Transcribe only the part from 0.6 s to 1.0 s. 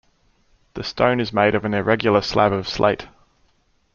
The